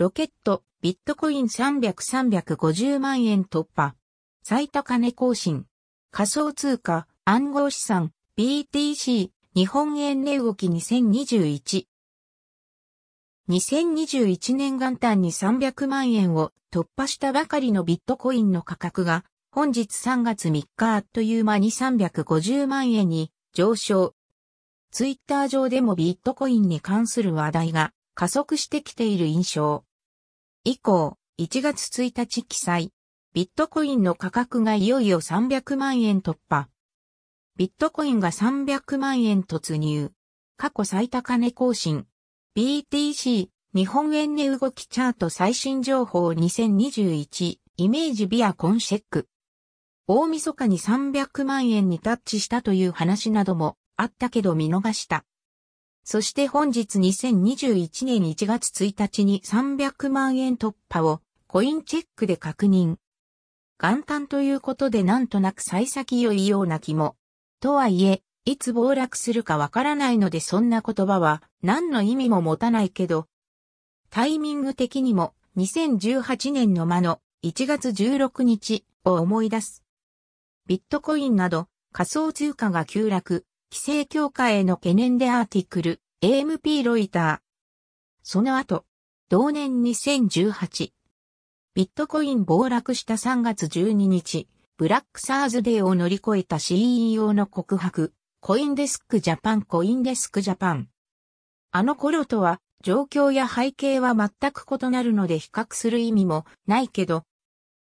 [0.00, 3.94] ロケット、ビットコイン300-350万円突破。
[4.42, 5.66] 最高値更新。
[6.10, 11.84] 仮想通貨、暗号資産、BTC、日本円値動き2021。
[13.50, 24.14] 2021年元旦に300万円を突破したばかりのビットコインの価格が本日3月3日あっという間に350万円に上昇。
[24.92, 29.84] ツイッター上でもビットコインに関する話題が加速してきている印象。
[30.70, 32.92] 以降、1月1日記載、
[33.34, 36.68] ビットコインの価格がいよいよ300万円突破。
[37.56, 40.12] ビットコインが300万円突入。
[40.56, 42.06] 過去最高値更新。
[42.56, 49.26] BTC 日本円値動きチャート最新情報2021イメージビアコンシェック。
[50.06, 55.24] 大晦日に300万円にタッチしたという話などもあったけど見逃した。
[56.04, 62.96] そして本日2021年1月1日に300万円突破をコインチェックで確認。
[63.78, 67.16] 元旦ということでなんとなく幸先良いような気も。
[67.60, 73.26] とはいえ、いつ暴落するかわからないのでそんな言葉は何の意味も持たないけど、
[74.10, 79.84] タイミング的にも2018年の間の1月16日を思い出す。
[80.66, 87.38] ビットコインなど仮想通貨が急落、規制強化への懸念でアーティクル、AMP ロイター。
[88.24, 88.84] その後、
[89.28, 90.92] 同年2018。
[91.76, 100.88] ビットコイン暴落した3月12日、ブラックサーズデーを乗り越えた CEO の告白、コインデスクジャパンコインデスクジャパン。
[101.70, 107.22] あの頃とは状況や背景は全く異なるので比較する意味もないけど、